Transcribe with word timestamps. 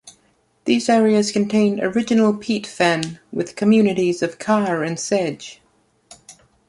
These 0.65 0.89
areas 0.89 1.31
contain 1.31 1.79
original 1.79 2.33
peat 2.35 2.65
fen 2.65 3.19
with 3.31 3.55
communities 3.55 4.23
of 4.23 4.39
carr 4.39 4.81
and 4.81 4.99
sedge. 4.99 5.61